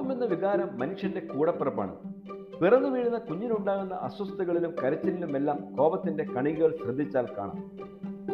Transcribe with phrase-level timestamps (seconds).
[0.00, 1.96] കോപം എന്ന വികാരം മനുഷ്യന്റെ കൂടപ്പിറപ്പാണ്.
[2.62, 7.70] പിറന്നു വീഴുന്ന കുഞ്ഞിനുണ്ടാകുന്ന അസ്വസ്ഥതകളിലും കരച്ചിലിലുമെല്ലാം കോപത്തിന്റെ കണികകൾ ശ്രദ്ധിച്ചാൽ കാണാം.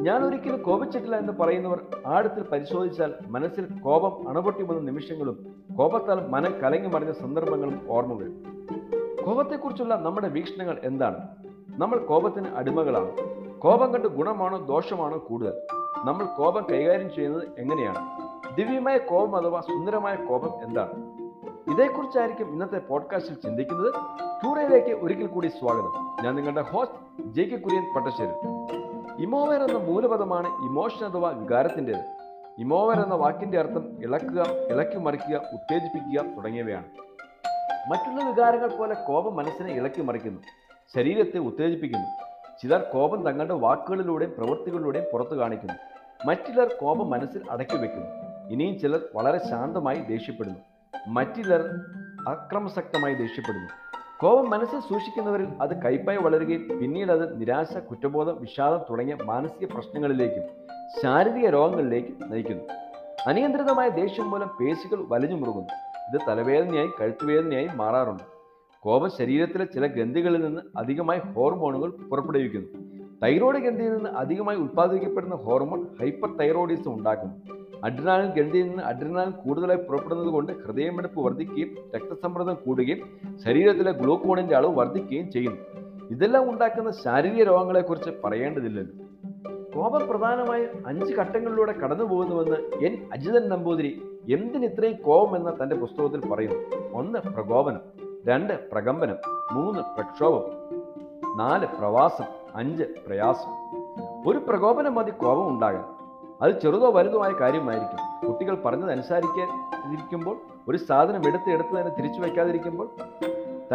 [0.04, 6.88] ഞാൻ ഒരിക്കലും കോപിച്ചിട്ടില്ല എന്ന് പറയുന്നവർ ആഴത്തിൽ പരിശോധിച്ചാൽ മനസ്സിൽ കോപം അണപൊട്ടി വന്ന നിമിഷങ്ങളും കോപത്താൽ മനം കലങ്ങി
[6.88, 8.42] മറിഞ്ഞ സന്ദർഭങ്ങളും ഓർമ്മ വരും.
[9.24, 11.28] കോപത്തെക്കുറിച്ചുള്ള നമ്മുടെ വീക്ഷണങ്ങൾ എന്താണ്?
[11.78, 13.12] നമ്മൾ കോപത്തിന് അടിമകളാണ്.
[13.58, 15.52] കോപം കണ്ട് ഗുണമാണോ ദോഷമാണോ കൂടുതൽ?
[16.04, 18.26] നമ്മൾ കോപം കൈകാര്യം ചെയ്യുന്നത് എങ്ങനെയാണ്?
[18.56, 21.15] ദിവ്യമായ കോപം അഥവാ സുന്ദരമായ കോപം എന്താണ്?
[21.66, 23.94] ഇതേക്കുറിച്ചായിരിക്കും ഇന്നത്തെ പോഡ്കാസ്റ്റിൽ ചിന്തിക്കുന്നത്.
[24.44, 26.16] ടൂറയിലേക്ക് ഒരിക്കൽ കൂടി സ്വാഗതം.
[26.24, 28.32] ഞാൻ നിങ്ങളുടെ host J K Kurian Pattassery.
[29.22, 32.16] ഇമോവർ എന്ന മൂലപദമാണ് ഇമോഷൻ അഥവാ വികാരത്തിന്റെത്.
[32.58, 36.84] ഇമോവർ എന്ന വാക്കിന്റെ അർത്ഥം ഇളക്കുക ഇളക്കി മറിക്കുക ഉത്തേജിപ്പിക്കുക തുടങ്ങിയവയാണ്.
[37.90, 40.40] മറ്റുള്ള വികാരങ്ങൾ പോലെ കോപം മനസ്സിനെ ഇളക്കി മറിക്കുന്നു
[40.94, 42.06] ശരീരത്തെ ഉത്തേജിപ്പിക്കുന്നു.
[42.62, 45.74] ചിലർ കോപം തങ്ങളുടെ വാക്കുകളിലൂടെയും പ്രവൃത്തികളിലൂടെയും പുറത്തു കാണിക്കുന്നു.
[46.26, 48.08] മറ്റിലർ കോപം മനസ്സിൽ അടക്കി വെക്കുന്നു.
[48.50, 50.58] ഇനിയും ചിലർ വളരെ ശാന്തമായി ദേഷ്യപ്പെടുന്നു.
[51.08, 51.62] മറ്റിലർ
[52.28, 53.68] അക്രമസക്തമായി ദേഷ്യപ്പെടുന്നു.
[54.20, 60.42] കോപം മനസ്സിൽ സൂക്ഷിക്കുന്നവരിൽ അത് കൈപ്പായി വളരുകയും പിന്നീട് അത് നിരാശ കുറ്റബോധം വിഷാദം തുടങ്ങിയ മാനസിക പ്രശ്നങ്ങളിലേക്കും
[61.02, 62.64] ശാരീരിക രോഗങ്ങളിലേക്കും നയിക്കുന്നു.
[63.26, 65.72] അനിയന്ത്രിതമായ ദേഷ്യം മൂലം പേശികൾ വലിഞ്ഞു മുറുകുന്നു.
[66.08, 68.22] ഇത് തലവേദനയായി കഴുത്തുവേദനയായി മാറാറുണ്ട്.
[68.80, 72.95] കോപം ശരീരത്തിലെ ചില ഗ്രന്ഥികളിൽ നിന്ന് അധികമായി ഹോർമോണുകൾ പുറപ്പെടുവിക്കുന്നു.
[73.22, 77.34] തൈറോയ്ഡ് ഗ്രന്ഥിയിൽ നിന്ന് അധികമായി ഉത്പാദിപ്പിക്കപ്പെടുന്ന ഹോർമോൺ ഹൈപ്പർ തൈറോയിഡിസം ഉണ്ടാക്കുന്നു
[77.84, 82.98] അഡ്രിനാലിൻ ഗ്രന്ഥിയിൽ നിന്ന് അഡ്രിനാലിൻ കൂടുതലായി പുറപ്പെടുന്നത് കൊണ്ട് ഹൃദയമെടുപ്പ് വർദ്ധിക്കുകയും രക്തസമ്മർദ്ദം കൂടുകയും
[83.44, 85.58] ശരീരത്തിലെ ഗ്ലൂക്കോണിന്റെ അളവ് വർദ്ധിക്കുകയും ചെയ്യുന്നു.
[86.10, 89.06] ഇതെല്ലാം ഉണ്ടാക്കുന്ന ശാരീരിക രോഗങ്ങളെക്കുറിച്ച് പറയേണ്ടതില്ലല്ലോ.
[89.74, 96.28] കോപം പ്രധാനമായും അഞ്ച് ഘട്ടങ്ങളിലൂടെ കടന്നു പോകുന്നുവെന്ന് എൻ അജിതൻ നമ്പൂതിരി എന്തിന് ഇത്രയും കോപം എന്ന തന്റെ പുസ്തകത്തിൽ
[96.28, 96.76] പറയുന്നു?
[96.92, 97.80] ഒന്ന് പ്രകോപനം.
[98.26, 99.16] രണ്ട് പ്രകമ്പനം.
[99.52, 100.66] മൂന്ന് പ്രക്ഷോഭം.
[101.38, 102.45] നാല് പ്രവാസം.
[102.56, 103.50] അഞ്ച് പ്രയാസം.
[104.26, 105.84] ഒരു പ്രകോപനം മതി കോപം ഉണ്ടാകാൻ.
[106.42, 108.28] അത് ചെറുതോ വലുതോ ആയ കാര്യമായിരിക്കും.
[108.28, 112.90] കുട്ടികൾ പറഞ്ഞത് അനുസരിക്കാതിരിക്കുമ്പോൾ ഒരു സാധനം എടുത്ത് എടുത്ത് തന്നെ തിരിച്ചു വയ്ക്കാതിരിക്കുമ്പോൾ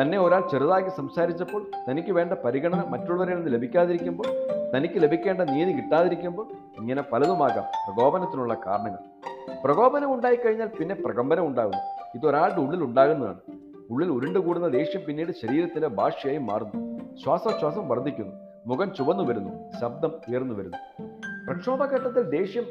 [0.02, 4.24] തന്നെ ഒരാൾ ചെറുതാക്കി സംസാരിച്ചപ്പോൾ തനിക്ക് വേണ്ട പരിഗണന മറ്റുള്ളവരിൽ നിന്ന് ലഭിക്കാതിരിക്കുമ്പോൾ
[4.78, 6.48] തനിക്ക് ലഭിക്കേണ്ട നീതി കിട്ടാതിരിക്കുമ്പോൾ
[6.80, 9.00] ഇങ്ങനെ പലതുമാകാം പ്രകോപനത്തിനുള്ള കാരണങ്ങൾ.
[9.64, 11.78] പ്രകോപനം ഉണ്ടായിക്കഴിഞ്ഞാൽ പിന്നെ പ്രകമ്പനം ഉണ്ടാകുന്നു.
[12.16, 13.40] ഇത് ഒരാളുടെ ഉള്ളിൽ ഉണ്ടാകുന്നതാണ്.
[13.90, 17.00] ഉള്ളിൽ ഉരുണ്ടുകൂടുന്ന ദേഷ്യം പിന്നീട് ശരീരത്തിലെ ഭാഷയായി മാറുന്നു.
[17.24, 18.51] ശ്വാസോച്ഛ്വാസം വർദ്ധിക്കുന്നു.
[18.66, 20.78] മുഖം ചുവന്നു വരുന്നു ശബ്ദം ഉയർന്നു വരുന്നു.
[21.48, 22.64] പ്രക്ഷോഭഘട്ടത്തിൽ ദേഷ്യം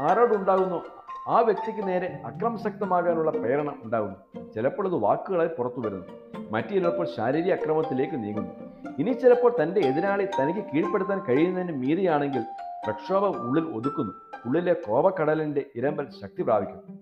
[0.00, 0.82] ആരോടുണ്ടാകുന്നു?
[1.28, 4.44] ആ വ്യക്തിക്ക് നേരെ അക്രമശക്തമാകാനുള്ള പ്രേരണ ഉണ്ടാകുന്നു.
[4.54, 6.04] ചിലപ്പോൾ അത് വാക്കുകളായി പുറത്തു വരുന്നു.
[6.50, 8.50] മറ്റു ചിലപ്പോൾ ശാരീരിക അക്രമത്തിലേക്ക് നീങ്ങുന്നു.
[8.98, 12.42] ഇനി ചിലപ്പോൾ തന്റെ എതിരാളി തനിക്ക് കീഴ്പ്പെടുത്താൻ കഴിയുന്നതിന് മീതിയാണെങ്കിൽ
[12.84, 14.12] പ്രക്ഷോഭം ഉള്ളിൽ ഒതുക്കുന്നു.
[14.46, 16.98] ഉള്ളിലെ കോപക്കടലിന്റെ ഇരമ്പൽ ശക്തി പ്രാപിക്കുന്നു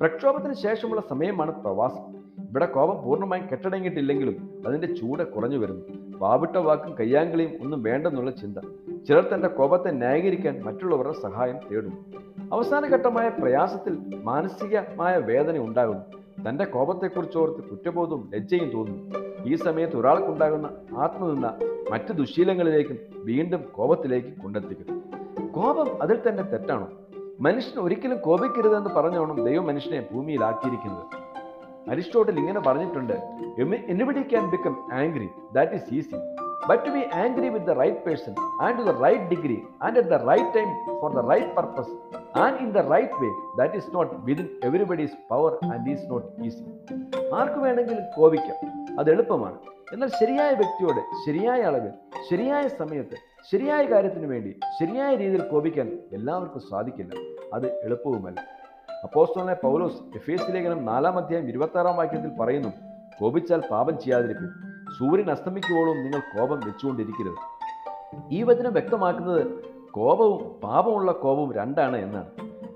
[0.00, 2.16] പ്രക്ഷോഭത്തിന് ശേഷമുള്ള സമയമാണ് പ്രവാസം.
[2.48, 6.05] ഇവിടെ കോപം പൂർണമായും കെട്ടടങ്ങിയിട്ടില്ലെങ്കിലും അതിന്റെ ചൂട് കുറഞ്ഞു വരുന്നു.
[6.18, 8.58] വാവിട്ട വാക്കും കയ്യാങ്കളിയും ഒന്നും വേണ്ടെന്നുള്ള ചിന്ത.
[9.08, 11.96] ചിലർ തന്റെ കോപത്തെ ന്യായീകരിക്കാൻ മറ്റുള്ളവരുടെ സഹായം തേടുന്നു.
[12.52, 16.02] അവസാന ഘട്ടമായ പ്രയാസത്തിൽ മാനസികമായ വേദന ഉണ്ടാകുന്നു.
[16.48, 19.14] തന്റെ കോപത്തെക്കുറിച്ച് ഓർത്ത് കുറ്റബോധവും ലജ്ജയും തോന്നുന്നു.
[19.44, 21.46] ഈ സമയത്ത് ഒരാൾക്കുണ്ടാകുന്ന ആത്മനിന്ദ
[21.90, 25.02] മറ്റ് ദുശീലങ്ങളിലേക്കും വീണ്ടും കോപത്തിലേക്ക് കൊണ്ടെത്തിക്കുന്നു.
[25.46, 26.88] കോപം അതിൽ തന്നെ തെറ്റാണോ?
[27.40, 31.25] മനുഷ്യൻ ഒരിക്കലും കോപിക്കരുതെന്ന് പറഞ്ഞോണം ദൈവം മനുഷ്യനെ ഭൂമിയിലാക്കിയിരിക്കുന്നത്.
[31.92, 33.16] അരിസ്റ്റോട്ടിൽ ഇങ്ങനെ പറഞ്ഞിട്ടുണ്ട്
[33.94, 36.18] anybody can become angry that is easy
[36.68, 40.10] but to be angry with the right person and to the right degree and at
[40.14, 40.70] the right time
[41.02, 41.94] for the right purpose
[42.44, 43.30] and in the right way
[43.60, 46.64] that is not within everybody's power and is not easy
[47.38, 48.58] ആർക്ക് വേണമെങ്കിലും കോപിക്കാം.
[49.00, 49.56] അത് എളുപ്പമാണ്.
[49.94, 51.92] എന്നാൽ ശരിയായ വ്യക്തിയോട് ശരിയായ അളവിൽ
[52.30, 53.16] ശരിയായ സമയത്ത്
[53.50, 55.88] ശരിയായ കാര്യത്തിന് വേണ്ടി ശരിയായ രീതിയിൽ കോപിക്കാൻ
[56.18, 57.12] എല്ലാവർക്കും സാധിക്കില്ല.
[57.56, 58.38] അത് എളുപ്പവുമല്ല.
[59.04, 62.68] അപ്പോസ്തലനെ പൗലോസ് എഫേസ് ലേഖനം നാലാം അധ്യായം ഇരുപത്തി ആറാം വാക്യത്തിൽ പറയുന്നു
[63.20, 64.50] കോപിച്ചാൽ പാപം ചെയ്യാതിരിക്കും
[64.98, 67.34] സൂര്യൻ അസ്തമിക്കുവോളും നിങ്ങൾ കോപം വെച്ചുകൊണ്ടിരിക്കരുത്.
[68.30, 72.30] ഈ വചനം വ്യക്തമാക്കുന്നത് കോപവും പാപമുള്ള കോപവും രണ്ടാണ് എന്നാണ്.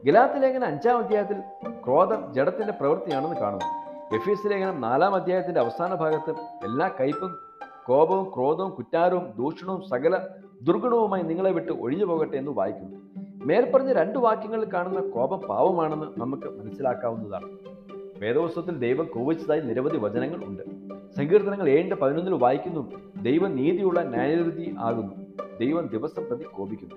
[0.06, 1.41] ഗലാത്ത് ലേഖനം അഞ്ചാം അധ്യായത്തിൽ
[1.86, 3.69] ക്രോധം ജഡത്തിന്റെ പ്രവൃത്തിയാണെന്ന് കാണുന്നു.
[4.16, 7.38] എഫീസ് ലേഖനം നാലാം അധ്യായത്തിന്റെ അവസാന ഭാഗത്ത് എല്ലാ കയ്പും
[7.87, 10.19] കോപവും ക്രോധവും കുറ്റാരവും ദൂഷണവും സകല
[10.62, 13.19] ദുർഗുണവുമായി നിങ്ങളെ വിട്ട് ഒഴിഞ്ഞു പോകട്ടെ എന്ന് വായിക്കുന്നു.
[13.45, 17.49] മേൽപ്പറഞ്ഞ രണ്ട് വാക്യങ്ങളിൽ കാണുന്ന കോപം പാവമാണെന്ന് നമുക്ക് മനസ്സിലാക്കാവുന്നതാണ്.
[18.20, 20.62] വേദോത്സവത്തിൽ ദൈവം കോപിച്ചതായി നിരവധി വചനങ്ങൾ ഉണ്ട്.
[21.17, 22.93] സങ്കീർത്തനങ്ങൾ ഏഴിന്റെ പതിനൊന്നിൽ വായിക്കുന്നു.
[23.23, 25.14] ദൈവം നീതിയുള്ള ന്യായവിധി ആകുന്നു.
[25.61, 26.94] ദൈവം ദിവസം പ്രതി കോപിക്കുന്നു.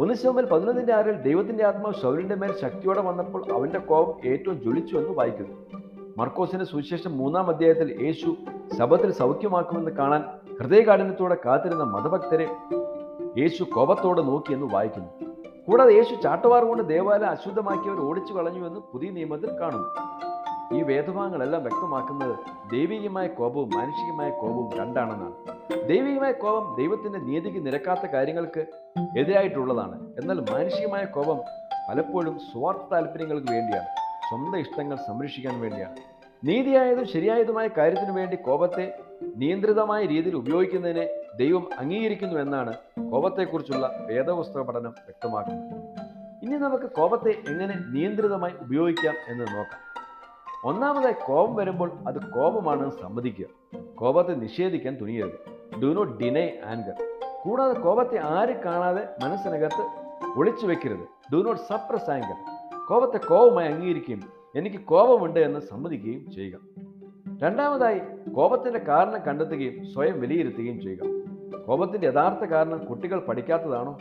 [0.00, 5.10] ഒന്ന് ശവമേൽ പതിനൊന്നിന്റെ ആറിൽ ദൈവത്തിന്റെ ആത്മാവ് ശൗലിന്റെ മേൽ ശക്തിയോടെ വന്നപ്പോൾ അവന്റെ കോപം ഏറ്റവും ജ്വലിച്ചു എന്ന്
[5.10, 5.80] വായിക്കുന്നു.
[6.18, 8.36] മർക്കോസിന്റെ സുവിശേഷം മൂന്നാം അധ്യായത്തിൽ യേശു
[8.78, 10.24] ശബത്തിൽ സൗഖ്യമാക്കുമെന്ന് കാണാൻ
[10.60, 12.48] ഹൃദയകാഠിന്യത്തോടെ കാത്തിരുന്ന മതഭക്തരെ
[13.38, 15.25] യേശു കോപത്തോടെ നോക്കിയെന്ന് വായിക്കുന്നു.
[15.68, 19.88] കൂടാതെ യേശു ചാട്ടവാർ കൊണ്ട് ദേവാലയം അശുദ്ധമാക്കിയവർ ഓടിച്ചു കളഞ്ഞുവെന്ന് പുതിയ നിയമത്തിൽ കാണുന്നു.
[20.76, 22.36] ഈ വേദഭാഗങ്ങളെല്ലാം വ്യക്തമാക്കുന്നത്
[22.72, 25.34] ദൈവികമായ കോപവും മാനുഷികമായ കോപവും രണ്ടാണെന്നാണ്.
[25.88, 28.66] ദൈവികമായ കോപം ദൈവത്തിന്റെ നീതിക്ക് നിരക്കാത്ത കാര്യങ്ങൾക്ക്
[29.18, 30.00] എതിരായിട്ടുള്ളതാണ്.
[30.20, 31.38] എന്നാൽ മാനുഷികമായ കോപം
[31.88, 33.86] പലപ്പോഴും സ്വാർത്ഥ താല്പര്യങ്ങൾക്ക് വേണ്ടിയാണ്.
[34.28, 35.96] സ്വന്തം ഇഷ്ടങ്ങൾ സംരക്ഷിക്കാൻ വേണ്ടിയാണ്.
[36.44, 38.98] നീതിയായതും ശരിയായതുമായ കാര്യത്തിനു വേണ്ടി കോപത്തെ
[39.36, 42.74] നിയന്ത്രിതമായ രീതിയിൽ ഉപയോഗിക്കുന്നതിനെ ദൈവം അംഗീകരിക്കുന്നു എന്നാണ്
[43.10, 45.72] കോപത്തെക്കുറിച്ചുള്ള വേദപുസ്തക പഠനം വ്യക്തമാക്കുന്നത്.
[46.42, 49.86] ഇനി നമുക്ക് കോപത്തെ എങ്ങനെ നിയന്ത്രിതമായി ഉപയോഗിക്കാം എന്ന് നോക്കാം.
[50.64, 53.46] ഒന്നാമതായി കോപം വരുമ്പോൾ അത് കോപമാണെന്ന് സമ്മതിക്കുക.
[53.94, 55.56] കോപത്തെ നിഷേധിക്കാൻ തുനിയരുത്.
[55.82, 56.94] ഡു നോട്ട് ഡിനൈ ആൻഗർ
[57.42, 59.82] കൂടാതെ കോപത്തെ ആര് കാണാതെ മനസ്സിനകത്ത്
[60.38, 61.32] ഒളിച്ചു വെക്കരുത്.
[61.32, 62.36] ഡു നോട്ട് സപ്രസ് ആങ്കർ
[62.88, 64.22] കോപത്തെ കോപമായി അംഗീകരിക്കുകയും
[64.56, 66.85] എനിക്ക് കോപമുണ്ട് എന്ന് സമ്മതിക്കുകയും ചെയ്യുക.
[67.42, 71.24] രണ്ടാമതായി കോപത്തിന്റെ കാരണം കണ്ടെത്തുകയും സ്വയം വിലയിരുത്തുകയും ചെയ്യുക.
[71.58, 73.98] കോപത്തിന്റെ യഥാർത്ഥ കാരണം കുട്ടികൾ പഠിക്കാത്തതാണോ?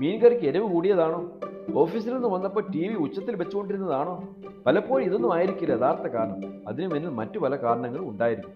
[0.00, 1.30] മീൻകറിക്ക് എരിവ് കൂടിയതാണോ?
[1.74, 4.28] ഓഫീസിൽ നിന്ന് വന്നപ്പോൾ ടി വി ഉച്ചത്തിൽ വെച്ചുകൊണ്ടിരുന്നതാണോ?
[4.66, 6.68] പലപ്പോഴും ഇതൊന്നും ആയിരിക്കില്ല യഥാർത്ഥ കാരണം.
[6.68, 8.52] അതിനു മുന്നിൽ മറ്റു പല കാരണങ്ങളും ഉണ്ടായിരിക്കും.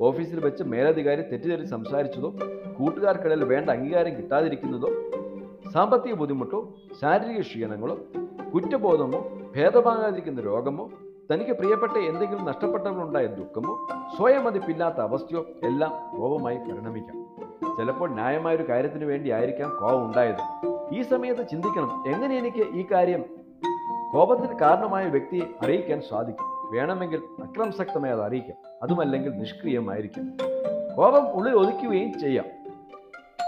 [0.00, 2.34] ഓഫീസിൽ വെച്ച് മേലധികാരി തെറ്റിദ്ധരിച്ച് സംസാരിച്ചതോ
[2.78, 4.88] കൂട്ടുകാർക്കിടയിൽ വേണ്ട അംഗീകാരം കിട്ടാതിരിക്കുന്നതോ
[5.70, 7.98] സാമ്പത്തിക ബുദ്ധിമുട്ടോ ശാരീരിക ക്ഷീണങ്ങളോ
[8.54, 10.90] കുറ്റബോധമോ ഭേദമാകാതിരിക്കുന്ന രോഗമോ
[11.32, 17.24] തനിക്ക് പ്രിയപ്പെട്ട എന്തെങ്കിലും നഷ്ടപ്പെട്ടവരുണ്ടായ ദുഃഖമോ സ്വയം മതിപ്പില്ലാത്ത അവസ്ഥയോ എല്ലാം കോപമായി പരിണമിക്കാം.
[17.76, 20.70] ചിലപ്പോൾ ന്യായമായ ഒരു കാര്യത്തിന് വേണ്ടി ആയിരിക്കാം കോപം ഉണ്ടായത്.
[20.92, 23.24] ഈ സമയത്ത് ചിന്തിക്കണം എങ്ങനെ എനിക്ക് ഈ കാര്യം
[24.12, 26.44] കോപത്തിന് കാരണമായ വ്യക്തിയെ അറിയിക്കാൻ സാധിക്കും?
[26.72, 28.56] വേണമെങ്കിൽ അക്രമസക്തമായി അത് അറിയിക്കാം.
[28.82, 30.38] അതുമല്ലെങ്കിൽ നിഷ്ക്രിയമായിരിക്കും.
[30.96, 32.44] കോപം ഉള്ളിൽ ഒതുക്കുകയും ചെയ്യാം.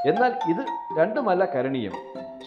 [0.07, 0.67] എന്നാൽ ഇത്
[0.99, 1.93] രണ്ടുമല്ല കരണീയം.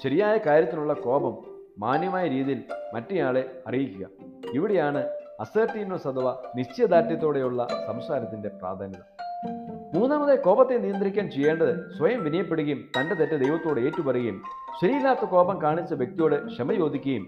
[0.03, 1.37] ശരിയായ കാര്യത്തിനുള്ള കോപം
[1.79, 4.07] മാന്യമായ രീതിയിൽ മറ്റേയാളെ അറിയിക്കുക.
[4.53, 8.99] ഇവിടെയാണ് അസർട്ടീനസ് അഥവാ നിശ്ചയദാർഢ്യത്തോടെയുള്ള സംസാരത്തിന്റെ പ്രാധാന്യത.
[9.97, 14.41] മൂന്നാമത് കോപത്തെ നിയന്ത്രിക്കാൻ ചെയ്യേണ്ടത് സ്വയം വിനയപ്പെടുകയും തന്റെ തെറ്റ് ദൈവത്തോട് ഏറ്റുപറയുകയും
[14.81, 17.27] ശരിയില്ലാത്ത കോപം കാണിച്ച വ്യക്തിയോട് ക്ഷമ ചോദിക്കുകയും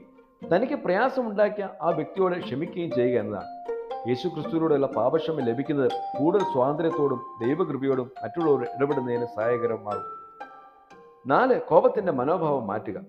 [0.53, 3.47] തനിക്ക് പ്രയാസമുണ്ടാക്കിയ ആ വ്യക്തിയോട് ക്ഷമിക്കുകയും ചെയ്യുക എന്നതാണ്.
[4.07, 10.03] യേശു ക്രിസ്തുവിലൂടെയുള്ള പാപക്ഷമ ലഭിക്കുന്നത് കൂടുതൽ സ്വാതന്ത്ര്യത്തോടും ദൈവകൃപയോടും മറ്റുള്ളവർ ഇടപെടുന്നതിന് സഹായകരമാകും.
[11.27, 13.01] നാല് കോപത്തിന്റെ മനോഭാവം മാറ്റുക.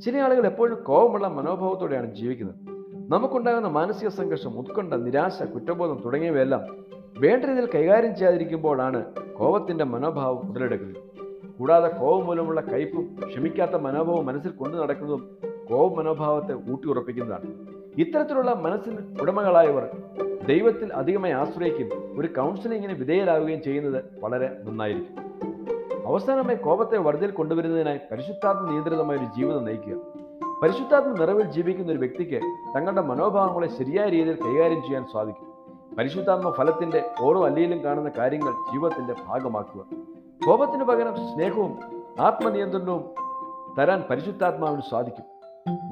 [0.00, 2.77] ചില ആളുകൾ എപ്പോഴും കോപമുള്ള മനോഭാവത്തോടെയാണ് ജീവിക്കുന്നത്.
[3.08, 6.60] നമുക്കുണ്ടാകുന്ന മാനസിക സംഘർഷം ഉത്കണ്ഠ നിരാശ കുറ്റബോധം തുടങ്ങിയവയെല്ലാം
[7.18, 9.04] വേണ്ട രീതിയിൽ കൈകാര്യം ചെയ്യാതിരിക്കുമ്പോഴാണ്
[9.38, 11.02] കോപത്തിന്റെ മനോഭാവം ഉടലെടുക്കുന്നത്.
[11.58, 15.38] കൂടാതെ കോപം മൂലമുള്ള കയ്പും ക്ഷമിക്കാത്ത മനോഭാവം മനസ്സിൽ കൊണ്ടു നടക്കുന്നതും
[15.70, 17.48] കോപ മനോഭാവത്തെ ഊട്ടിയുറപ്പിക്കുന്നതാണ്.
[17.98, 19.88] ഇത്തരത്തിലുള്ള മനസ്സിന് ഉടമകളായവർ
[20.48, 25.16] ദൈവത്തിൽ അധികമായി ആശ്രയിക്കും ഒരു കൗൺസിലിങ്ങിന് വിധേയരാകുകയും ചെയ്യുന്നത് വളരെ നന്നായിരിക്കും.
[26.06, 30.27] അവസാനമായി കോപത്തെ വർദ്ധയിൽ കൊണ്ടുവരുന്നതിനായി പരിശുദ്ധാത്മ നിയന്ത്രിതമായ ഒരു ജീവിതം നയിക്കുക.
[30.62, 32.40] പരിശുദ്ധാത്മ നിറവിൽ ജീവിക്കുന്ന ഒരു വ്യക്തിക്ക്
[32.76, 35.48] തങ്ങളുടെ മനോഭാവങ്ങളെ ശരിയായ രീതിയിൽ കൈകാര്യം ചെയ്യാൻ സാധിക്കും.
[35.98, 39.84] പരിശുദ്ധാത്മ ഫലത്തിന്റെ ഓരോ അല്ലിയിലും കാണുന്ന കാര്യങ്ങൾ ജീവിതത്തിന്റെ ഭാഗമാക്കുക.
[40.46, 41.78] കോപത്തിന് പകരം സ്നേഹവും
[42.20, 43.04] ആത്മനിയന്ത്രണവും
[43.78, 45.24] തരാൻ പരിശുദ്ധാത്മാവിന് സാധിക്കും.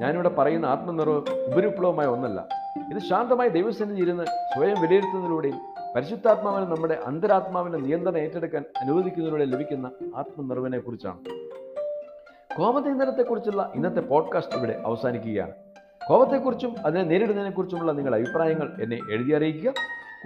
[0.01, 1.21] ഞാനിവിടെ പറയുന്ന ആത്മനിറവ്
[1.53, 2.47] ഉപരിപ്ലവമായ ഒന്നല്ല.
[2.93, 5.59] ഇത് ശാന്തമായി ദൈവസന്നിധി ഇരുന്ന് സ്വയം വിലയിരുത്തുന്നതിലൂടെയും
[5.95, 11.36] പരിശുദ്ധാത്മാവിന് നമ്മുടെ അന്തരാത്മാവിന്റെ നിയന്ത്രണം ഏറ്റെടുക്കാൻ അനുവദിക്കുന്നതിലൂടെ ലഭിക്കുന്ന ആത്മനിറവിനെ കുറിച്ചാണ്.
[12.57, 15.51] കോപനിയന്ത്രണത്തെക്കുറിച്ചുള്ള ഇന്നത്തെ പോഡ്കാസ്റ്റ് ഇവിടെ അവസാനിക്കുകയാണ്.
[16.07, 19.73] കോപത്തെക്കുറിച്ചും അതിനെ നേരിടുന്നതിനെക്കുറിച്ചുമുള്ള നിങ്ങളുടെ അഭിപ്രായങ്ങൾ എന്നെ എഴുതി അറിയിക്കുക.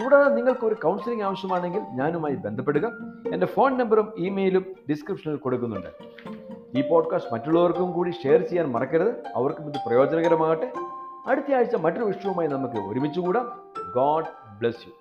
[0.04, 2.92] കൂടാതെ നിങ്ങൾക്ക് ഒരു കൗൺസിലിംഗ് ആവശ്യമാണെങ്കിൽ ഞാനുമായി ബന്ധപ്പെടുക.
[3.33, 5.88] എന്റെ ഫോൺ നമ്പറും ഇമെയിലും ഡിസ്ക്രിപ്ഷനിൽ കൊടുക്കുന്നുണ്ട്.
[6.78, 9.24] ഈ പോഡ്കാസ്റ്റ് മറ്റുള്ളവർക്കും കൂടി ഷെയർ ചെയ്യാൻ മറക്കരുത്.
[9.36, 10.74] അവർക്കും ഇത് പ്രയോജനകരമാകട്ടെ.
[11.27, 13.62] അടുത്ത ആഴ്ച മറ്റൊരു വിഷയവുമായി നമുക്ക് ഒരുമിച്ച് കൂടാം.
[13.95, 14.25] God
[14.60, 15.00] bless you